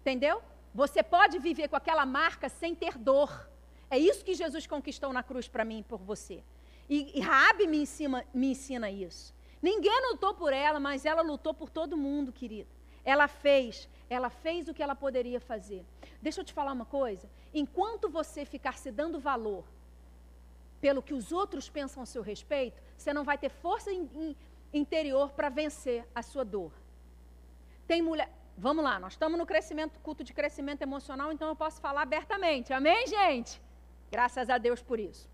[0.00, 0.42] Entendeu?
[0.74, 3.48] Você pode viver com aquela marca sem ter dor.
[3.88, 6.42] É isso que Jesus conquistou na cruz para mim e por você.
[6.90, 9.32] E, e me ensina, me ensina isso.
[9.62, 12.68] Ninguém lutou por ela, mas ela lutou por todo mundo, querido.
[13.04, 15.84] Ela fez, ela fez o que ela poderia fazer.
[16.20, 19.64] Deixa eu te falar uma coisa: enquanto você ficar se dando valor
[20.80, 24.36] pelo que os outros pensam a seu respeito, você não vai ter força in, in,
[24.72, 26.72] interior para vencer a sua dor.
[27.86, 28.30] Tem mulher.
[28.56, 32.72] Vamos lá, nós estamos no crescimento, culto de crescimento emocional, então eu posso falar abertamente.
[32.72, 33.60] Amém, gente?
[34.10, 35.28] Graças a Deus por isso.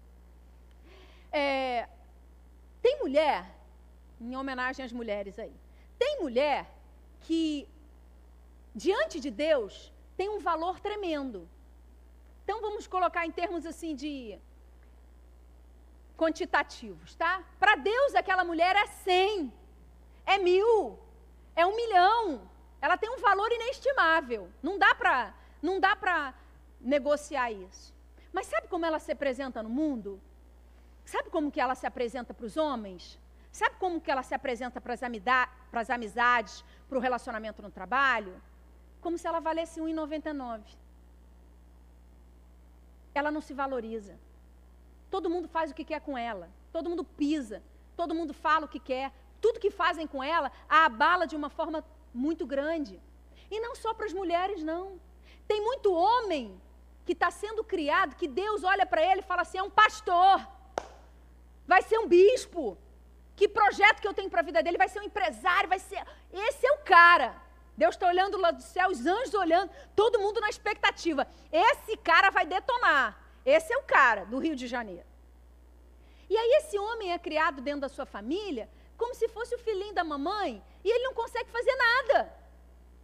[1.30, 1.86] É,
[2.80, 3.44] tem mulher,
[4.18, 5.54] em homenagem às mulheres aí,
[5.98, 6.66] tem mulher
[7.20, 7.68] que
[8.74, 11.48] diante de Deus, tem um valor tremendo.
[12.44, 14.38] Então vamos colocar em termos assim de
[16.16, 17.42] quantitativos, tá?
[17.58, 19.52] Para Deus aquela mulher é 100,
[20.26, 20.98] é mil,
[21.56, 22.48] é um milhão.
[22.80, 24.50] Ela tem um valor inestimável.
[24.62, 26.34] Não dá para, não dá para
[26.80, 27.94] negociar isso.
[28.32, 30.20] Mas sabe como ela se apresenta no mundo?
[31.04, 33.18] Sabe como que ela se apresenta para os homens?
[33.50, 38.40] Sabe como que ela se apresenta para as amizades, para o relacionamento no trabalho?
[39.00, 40.62] Como se ela valesse 1,99.
[43.14, 44.14] Ela não se valoriza.
[45.10, 46.48] Todo mundo faz o que quer com ela.
[46.72, 47.62] Todo mundo pisa.
[47.96, 49.12] Todo mundo fala o que quer.
[49.40, 51.84] Tudo que fazem com ela a abala de uma forma
[52.14, 53.00] muito grande.
[53.50, 55.00] E não só para as mulheres, não.
[55.48, 56.60] Tem muito homem
[57.04, 60.46] que está sendo criado, que Deus olha para ele e fala assim: é um pastor,
[61.66, 62.78] vai ser um bispo,
[63.34, 66.02] que projeto que eu tenho para a vida dele, vai ser um empresário, vai ser.
[66.32, 67.34] Esse é o cara.
[67.82, 71.26] Deus está olhando lá do céu, os anjos olhando, todo mundo na expectativa.
[71.50, 73.06] Esse cara vai detonar.
[73.54, 75.08] Esse é o cara do Rio de Janeiro.
[76.28, 79.94] E aí esse homem é criado dentro da sua família como se fosse o filhinho
[79.94, 82.18] da mamãe e ele não consegue fazer nada.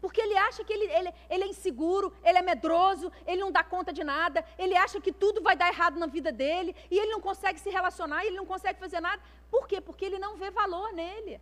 [0.02, 3.64] Porque ele acha que ele, ele, ele é inseguro, ele é medroso, ele não dá
[3.64, 7.12] conta de nada, ele acha que tudo vai dar errado na vida dele, e ele
[7.12, 9.22] não consegue se relacionar, ele não consegue fazer nada.
[9.50, 9.80] Por quê?
[9.80, 11.40] Porque ele não vê valor nele.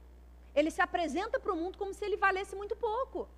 [0.54, 3.28] Ele se apresenta para o mundo como se ele valesse muito pouco.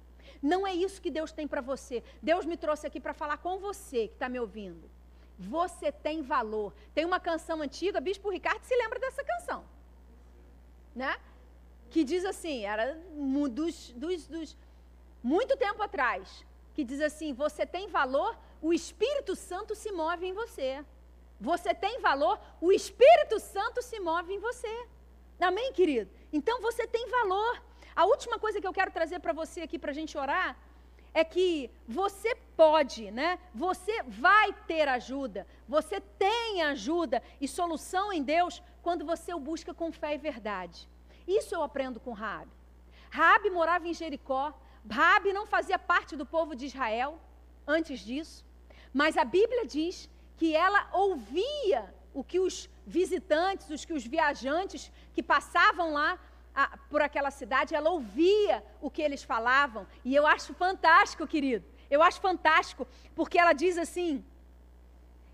[0.42, 2.02] Não é isso que Deus tem para você.
[2.22, 4.90] Deus me trouxe aqui para falar com você que está me ouvindo.
[5.38, 6.72] Você tem valor.
[6.94, 9.64] Tem uma canção antiga, Bispo Ricardo se lembra dessa canção,
[10.94, 11.18] né?
[11.90, 12.98] Que diz assim, era
[13.50, 14.57] dos, dos, dos
[15.22, 20.33] muito tempo atrás, que diz assim: você tem valor, o Espírito Santo se move em
[20.33, 20.85] você.
[21.38, 24.87] Você tem valor, o Espírito Santo se move em você.
[25.38, 26.11] Amém, querido?
[26.38, 27.55] Então você tem valor.
[27.94, 30.49] A última coisa que eu quero trazer para você aqui para a gente orar
[31.14, 33.38] é que você pode, né?
[33.55, 33.94] Você
[34.25, 35.46] vai ter ajuda.
[35.66, 40.87] Você tem ajuda e solução em Deus quando você o busca com fé e verdade.
[41.27, 42.53] Isso eu aprendo com Rabi.
[43.11, 44.53] Rabi morava em Jericó.
[44.99, 47.18] Rabi não fazia parte do povo de Israel
[47.66, 48.44] antes disso,
[48.92, 51.83] mas a Bíblia diz que ela ouvia
[52.18, 52.57] o que os
[52.98, 56.11] visitantes, os que os viajantes que passavam lá
[56.55, 59.87] a, por aquela cidade, ela ouvia o que eles falavam.
[60.02, 61.66] E eu acho fantástico, querido.
[61.90, 64.24] Eu acho fantástico, porque ela diz assim,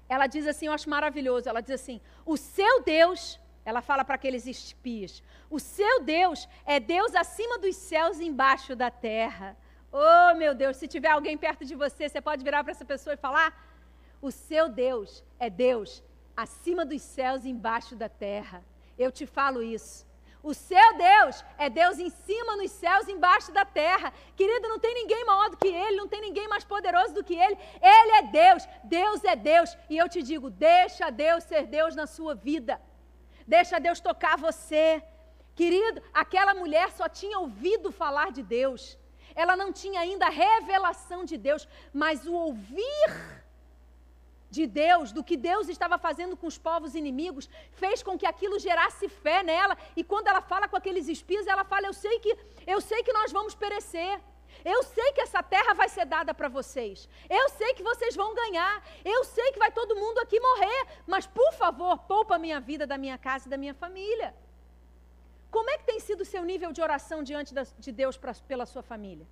[0.08, 1.48] ela diz assim, eu acho maravilhoso.
[1.48, 6.80] Ela diz assim: "O seu Deus, ela fala para aqueles espias, o seu Deus é
[6.80, 9.56] Deus acima dos céus e embaixo da terra.
[9.92, 13.14] Oh, meu Deus, se tiver alguém perto de você, você pode virar para essa pessoa
[13.14, 13.48] e falar:
[14.20, 16.02] O seu Deus é Deus
[16.36, 18.64] acima dos céus e embaixo da terra.
[18.98, 20.06] Eu te falo isso.
[20.42, 24.12] O seu Deus é Deus em cima nos céus embaixo da terra.
[24.34, 27.34] Querido, não tem ninguém maior do que Ele, não tem ninguém mais poderoso do que
[27.34, 27.56] Ele.
[27.80, 29.76] Ele é Deus, Deus é Deus.
[29.88, 32.80] E eu te digo: deixa Deus ser Deus na sua vida.
[33.46, 35.02] Deixa Deus tocar você.
[35.54, 38.98] Querido, aquela mulher só tinha ouvido falar de Deus.
[39.34, 43.41] Ela não tinha ainda a revelação de Deus, mas o ouvir
[44.56, 47.48] de Deus, do que Deus estava fazendo com os povos inimigos,
[47.82, 49.74] fez com que aquilo gerasse fé nela.
[50.00, 52.32] E quando ela fala com aqueles espias, ela fala: "Eu sei que
[52.74, 54.14] eu sei que nós vamos perecer.
[54.74, 57.08] Eu sei que essa terra vai ser dada para vocês.
[57.40, 58.74] Eu sei que vocês vão ganhar.
[59.16, 60.80] Eu sei que vai todo mundo aqui morrer,
[61.12, 64.30] mas por favor, poupa a minha vida da minha casa e da minha família."
[65.54, 67.52] Como é que tem sido o seu nível de oração diante
[67.86, 69.26] de Deus pra, pela sua família?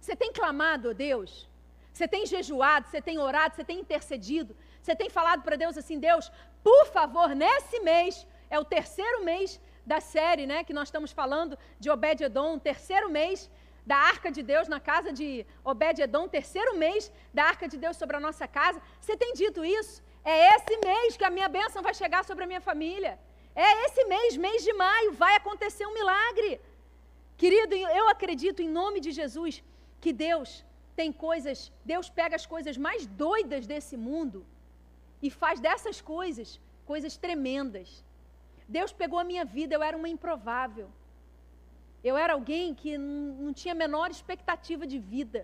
[0.00, 1.49] Você tem clamado a Deus?
[1.92, 5.98] Você tem jejuado, você tem orado, você tem intercedido, você tem falado para Deus assim:
[5.98, 6.30] Deus,
[6.62, 11.58] por favor, nesse mês, é o terceiro mês da série, né, que nós estamos falando
[11.78, 13.50] de Obed-Edom, terceiro mês
[13.84, 15.28] da arca de Deus na casa de
[15.64, 18.80] Obed-Edom, terceiro mês da arca de Deus sobre a nossa casa.
[19.00, 20.02] Você tem dito isso?
[20.24, 23.18] É esse mês que a minha bênção vai chegar sobre a minha família.
[23.54, 26.60] É esse mês, mês de maio, vai acontecer um milagre.
[27.36, 29.62] Querido, eu acredito em nome de Jesus
[30.00, 30.64] que Deus
[31.00, 31.58] tem coisas,
[31.92, 34.38] Deus pega as coisas mais doidas desse mundo
[35.26, 36.48] e faz dessas coisas
[36.90, 37.88] coisas tremendas.
[38.76, 40.88] Deus pegou a minha vida, eu era uma improvável.
[42.08, 42.92] Eu era alguém que
[43.42, 45.40] não tinha a menor expectativa de vida.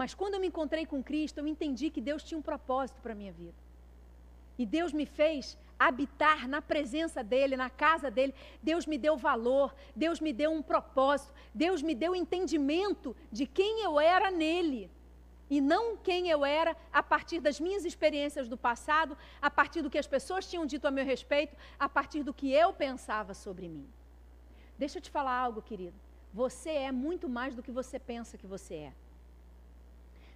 [0.00, 3.12] Mas quando eu me encontrei com Cristo, eu entendi que Deus tinha um propósito para
[3.14, 3.63] a minha vida.
[4.58, 8.34] E Deus me fez habitar na presença dEle, na casa dEle.
[8.62, 13.82] Deus me deu valor, Deus me deu um propósito, Deus me deu entendimento de quem
[13.82, 14.90] eu era nele.
[15.50, 19.90] E não quem eu era a partir das minhas experiências do passado, a partir do
[19.90, 23.68] que as pessoas tinham dito a meu respeito, a partir do que eu pensava sobre
[23.68, 23.86] mim.
[24.78, 25.96] Deixa eu te falar algo, querido.
[26.32, 28.92] Você é muito mais do que você pensa que você é.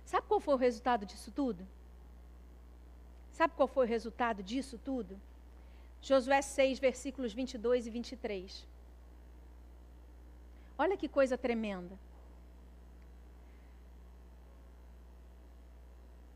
[0.04, 1.66] Sabe qual foi o resultado disso tudo?
[3.38, 5.16] Sabe qual foi o resultado disso tudo?
[6.02, 8.66] Josué 6, versículos 22 e 23.
[10.76, 11.96] Olha que coisa tremenda.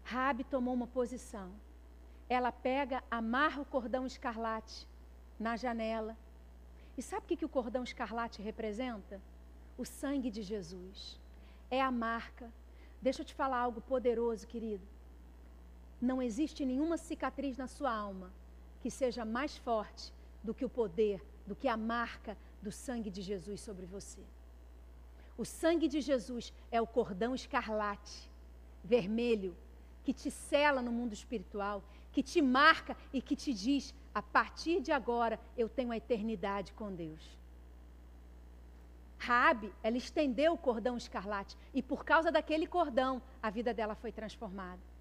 [0.04, 1.50] Rabi tomou uma posição.
[2.28, 4.86] Ela pega, amarra o cordão escarlate
[5.40, 6.16] na janela.
[6.96, 9.20] E sabe o que, que o cordão escarlate representa?
[9.76, 11.18] O sangue de Jesus.
[11.68, 12.48] É a marca.
[13.00, 14.86] Deixa eu te falar algo poderoso, querido.
[16.02, 18.32] Não existe nenhuma cicatriz na sua alma
[18.80, 20.12] que seja mais forte
[20.42, 24.20] do que o poder, do que a marca do sangue de Jesus sobre você.
[25.38, 28.28] O sangue de Jesus é o cordão escarlate,
[28.82, 29.56] vermelho,
[30.02, 34.80] que te cela no mundo espiritual, que te marca e que te diz: a partir
[34.80, 37.38] de agora eu tenho a eternidade com Deus.
[39.18, 44.10] Raabe, ela estendeu o cordão escarlate e por causa daquele cordão, a vida dela foi
[44.10, 44.91] transformada.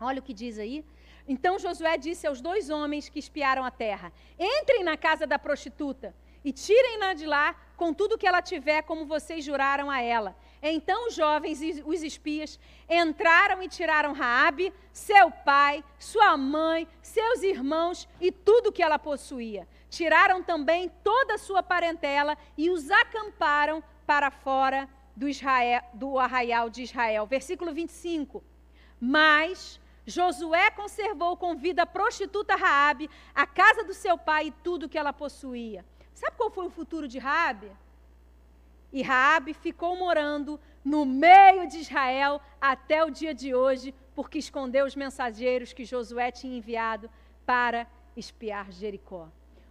[0.00, 0.84] Olha o que diz aí.
[1.26, 6.14] Então Josué disse aos dois homens que espiaram a terra: Entrem na casa da prostituta
[6.44, 10.36] e tirem-na de lá com tudo que ela tiver, como vocês juraram a ela.
[10.62, 12.58] Então os jovens os espias
[12.88, 19.68] entraram e tiraram Raabe, seu pai, sua mãe, seus irmãos e tudo que ela possuía.
[19.90, 26.70] Tiraram também toda a sua parentela e os acamparam para fora do, Israel, do arraial
[26.70, 27.26] de Israel.
[27.26, 28.42] Versículo 25.
[29.00, 34.88] Mas Josué conservou com vida a prostituta Raabe, a casa do seu pai e tudo
[34.88, 35.84] que ela possuía.
[36.14, 37.70] Sabe qual foi o futuro de Raabe?
[38.90, 44.86] E Raabe ficou morando no meio de Israel até o dia de hoje, porque escondeu
[44.86, 47.10] os mensageiros que Josué tinha enviado
[47.44, 49.28] para espiar Jericó.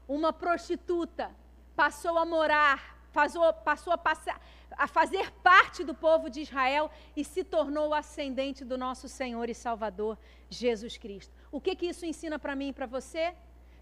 [0.07, 1.35] Uma prostituta
[1.75, 4.39] passou a morar, passou, passou a, passar,
[4.71, 9.49] a fazer parte do povo de Israel e se tornou o ascendente do nosso Senhor
[9.49, 11.33] e Salvador Jesus Cristo.
[11.51, 13.33] O que, que isso ensina para mim e para você?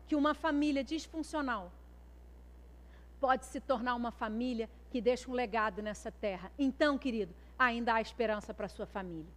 [0.07, 1.69] Que uma família disfuncional
[3.19, 6.49] pode se tornar uma família que deixa um legado nessa terra.
[6.57, 9.33] Então, querido, ainda há esperança para sua família.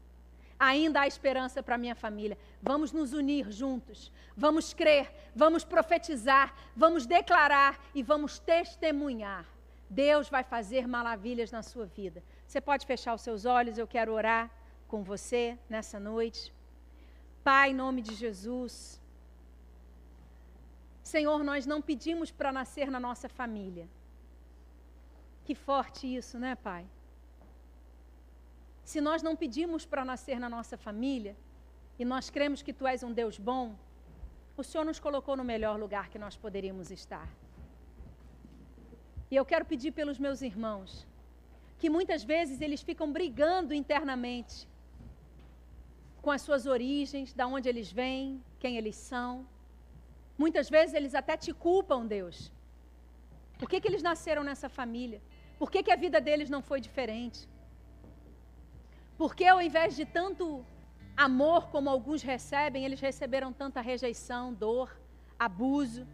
[0.60, 2.38] Ainda há esperança para minha família.
[2.62, 4.12] Vamos nos unir juntos.
[4.36, 9.57] Vamos crer, vamos profetizar, vamos declarar e vamos testemunhar.
[9.88, 12.22] Deus vai fazer maravilhas na sua vida.
[12.46, 14.50] Você pode fechar os seus olhos, eu quero orar
[14.86, 16.52] com você nessa noite.
[17.42, 19.00] Pai, em nome de Jesus.
[21.02, 23.88] Senhor, nós não pedimos para nascer na nossa família.
[25.44, 26.86] Que forte isso, né, Pai?
[28.84, 31.34] Se nós não pedimos para nascer na nossa família,
[31.98, 33.74] e nós cremos que Tu és um Deus bom,
[34.56, 37.28] o Senhor nos colocou no melhor lugar que nós poderíamos estar.
[39.30, 41.06] E eu quero pedir pelos meus irmãos,
[41.78, 44.56] que muitas vezes eles ficam brigando internamente
[46.22, 49.46] com as suas origens, da onde eles vêm, quem eles são.
[50.36, 52.36] Muitas vezes eles até te culpam, Deus.
[53.58, 55.20] Por que, que eles nasceram nessa família?
[55.58, 57.40] Por que, que a vida deles não foi diferente?
[59.20, 60.44] Por que ao invés de tanto
[61.16, 64.88] amor como alguns recebem, eles receberam tanta rejeição, dor,
[65.46, 66.06] abuso?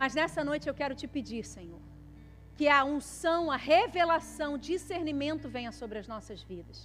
[0.00, 1.80] Mas nessa noite eu quero te pedir, Senhor,
[2.58, 6.78] que a unção, a revelação, discernimento venha sobre as nossas vidas.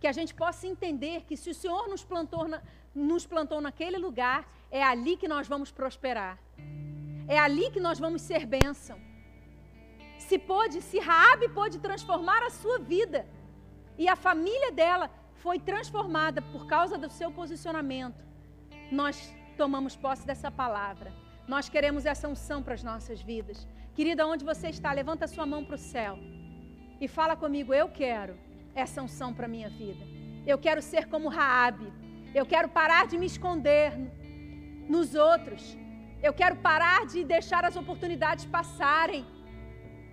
[0.00, 2.62] Que a gente possa entender que se o Senhor nos plantou, na,
[2.94, 4.40] nos plantou naquele lugar,
[4.70, 6.38] é ali que nós vamos prosperar.
[7.28, 8.98] É ali que nós vamos ser bênção.
[10.26, 13.26] Se pôde, se Raabe pôde transformar a sua vida
[13.98, 15.10] e a família dela
[15.42, 18.24] foi transformada por causa do seu posicionamento,
[18.90, 21.12] nós tomamos posse dessa palavra.
[21.46, 23.68] Nós queremos essa unção para as nossas vidas.
[23.94, 26.18] Querida, onde você está, levanta sua mão para o céu
[27.00, 28.36] e fala comigo: Eu quero
[28.74, 30.04] essa unção para a minha vida.
[30.46, 31.92] Eu quero ser como Raabe.
[32.34, 33.92] Eu quero parar de me esconder
[34.88, 35.76] nos outros.
[36.22, 39.24] Eu quero parar de deixar as oportunidades passarem.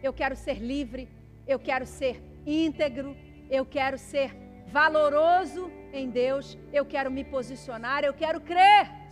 [0.01, 1.07] Eu quero ser livre.
[1.47, 3.15] Eu quero ser íntegro.
[3.49, 4.35] Eu quero ser
[4.67, 6.57] valoroso em Deus.
[6.73, 8.03] Eu quero me posicionar.
[8.03, 9.06] Eu quero crer.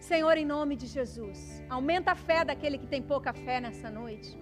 [0.00, 4.36] Senhor, em nome de Jesus, aumenta a fé daquele que tem pouca fé nessa noite.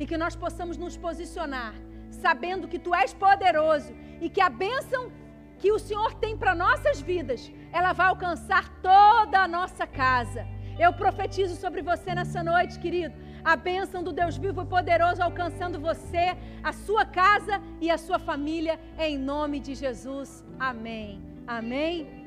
[0.00, 1.74] E que nós possamos nos posicionar,
[2.10, 5.12] sabendo que Tu és poderoso e que a bênção
[5.58, 10.46] que o Senhor tem para nossas vidas, ela vai alcançar toda a nossa casa.
[10.78, 15.80] Eu profetizo sobre você nessa noite, querido, a bênção do Deus vivo e poderoso alcançando
[15.80, 20.44] você, a sua casa e a sua família, em nome de Jesus.
[20.58, 21.20] Amém.
[21.46, 22.17] Amém.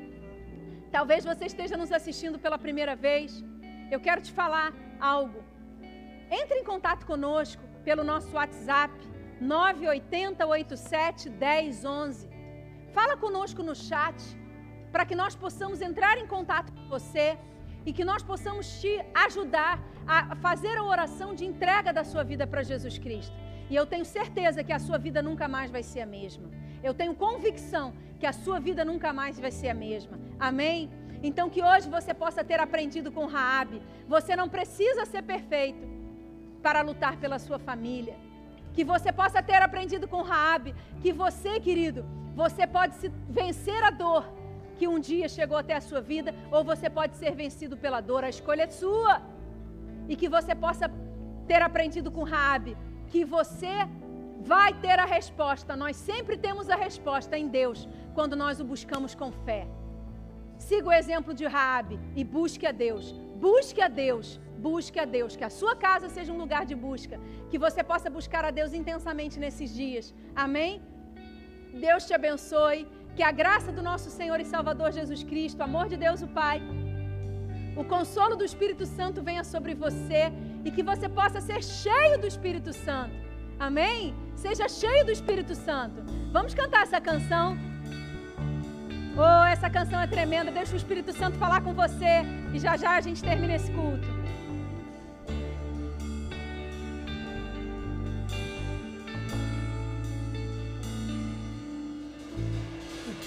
[0.96, 3.42] Talvez você esteja nos assistindo pela primeira vez.
[3.90, 4.68] Eu quero te falar
[5.00, 5.40] algo.
[6.40, 8.92] Entre em contato conosco pelo nosso WhatsApp
[9.40, 12.28] 980 87 1011.
[12.92, 14.18] Fala conosco no chat
[14.92, 17.38] para que nós possamos entrar em contato com você
[17.86, 18.92] e que nós possamos te
[19.26, 19.74] ajudar
[20.06, 23.34] a fazer a oração de entrega da sua vida para Jesus Cristo.
[23.70, 26.48] E eu tenho certeza que a sua vida nunca mais vai ser a mesma.
[26.82, 30.18] Eu tenho convicção que a sua vida nunca mais vai ser a mesma.
[30.38, 30.90] Amém?
[31.22, 33.80] Então que hoje você possa ter aprendido com Raabe.
[34.08, 35.86] Você não precisa ser perfeito
[36.62, 38.16] para lutar pela sua família.
[38.74, 42.04] Que você possa ter aprendido com Raabe que você, querido,
[42.34, 44.24] você pode se vencer a dor
[44.76, 48.24] que um dia chegou até a sua vida, ou você pode ser vencido pela dor,
[48.24, 49.22] a escolha é sua.
[50.08, 50.90] E que você possa
[51.46, 52.76] ter aprendido com Raabe
[53.06, 53.86] que você
[54.52, 55.76] vai ter a resposta.
[55.82, 59.62] Nós sempre temos a resposta em Deus quando nós o buscamos com fé.
[60.68, 63.06] Siga o exemplo de Raabe e busque a Deus.
[63.48, 64.28] Busque a Deus.
[64.68, 67.16] Busque a Deus, que a sua casa seja um lugar de busca,
[67.50, 70.14] que você possa buscar a Deus intensamente nesses dias.
[70.44, 70.72] Amém?
[71.86, 72.86] Deus te abençoe,
[73.16, 76.28] que a graça do nosso Senhor e Salvador Jesus Cristo, o amor de Deus o
[76.28, 76.58] Pai,
[77.80, 80.22] o consolo do Espírito Santo venha sobre você
[80.64, 83.31] e que você possa ser cheio do Espírito Santo.
[83.62, 84.12] Amém?
[84.34, 86.02] Seja cheio do Espírito Santo.
[86.32, 87.56] Vamos cantar essa canção.
[89.16, 90.50] Oh, essa canção é tremenda.
[90.50, 92.24] Deixa o Espírito Santo falar com você.
[92.52, 94.08] E já já a gente termina esse culto.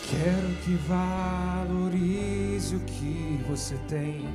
[0.10, 4.28] Quero que valorize o que você tem.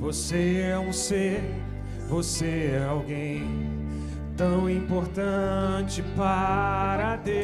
[0.00, 1.44] Você é um ser,
[2.08, 3.77] você é alguém
[4.38, 7.34] tão importante para Deus.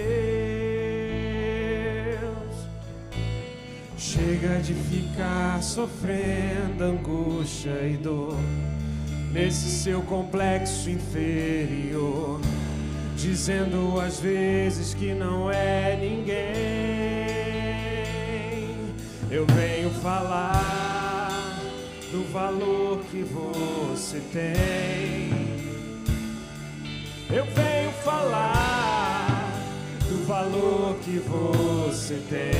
[3.98, 8.38] Chega de ficar sofrendo angústia e dor
[9.32, 12.40] nesse seu complexo inferior,
[13.16, 16.44] dizendo às vezes que não é ninguém.
[19.32, 21.58] Eu venho falar
[22.12, 25.53] do valor que você tem.
[27.30, 29.50] Eu venho falar
[30.08, 32.52] do valor que você tem.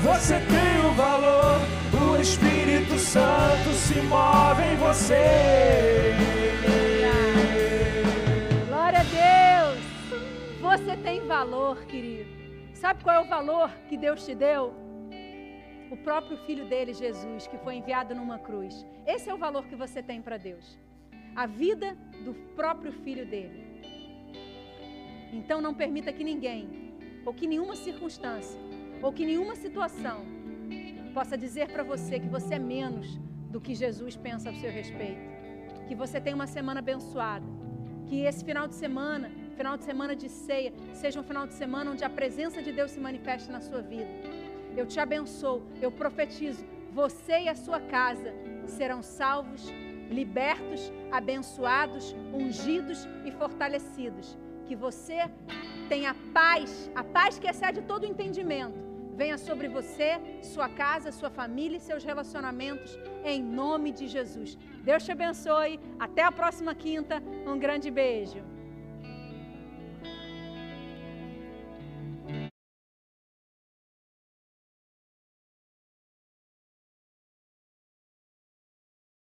[0.03, 1.59] Você tem um valor,
[1.99, 6.13] o Espírito Santo se move em você.
[8.67, 9.79] Glória a Deus.
[10.61, 12.29] Você tem valor, querido.
[12.75, 14.75] Sabe qual é o valor que Deus te deu?
[15.89, 18.85] O próprio filho dele, Jesus, que foi enviado numa cruz.
[19.07, 20.77] Esse é o valor que você tem para Deus.
[21.43, 21.89] A vida
[22.25, 23.59] do próprio filho dele.
[25.31, 26.63] Então não permita que ninguém,
[27.25, 28.59] ou que nenhuma circunstância,
[29.01, 30.17] ou que nenhuma situação
[31.13, 33.07] possa dizer para você que você é menos
[33.53, 35.25] do que Jesus pensa a seu respeito.
[35.87, 37.47] Que você tenha uma semana abençoada.
[38.07, 41.91] Que esse final de semana, final de semana de ceia, seja um final de semana
[41.91, 44.11] onde a presença de Deus se manifeste na sua vida.
[44.75, 48.33] Eu te abençoo, eu profetizo, você e a sua casa
[48.67, 49.63] serão salvos,
[50.09, 54.37] libertos, abençoados, ungidos e fortalecidos.
[54.65, 55.29] Que você
[55.87, 58.77] tenha paz, a paz que excede todo entendimento.
[59.15, 64.57] Venha sobre você, sua casa, sua família e seus relacionamentos, em nome de Jesus.
[64.81, 65.79] Deus te abençoe.
[65.99, 67.21] Até a próxima quinta.
[67.45, 68.41] Um grande beijo.